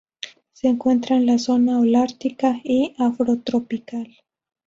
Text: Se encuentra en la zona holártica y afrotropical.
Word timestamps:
Se 0.53 0.67
encuentra 0.67 1.15
en 1.15 1.27
la 1.27 1.37
zona 1.37 1.77
holártica 1.79 2.59
y 2.63 2.95
afrotropical. 2.97 4.09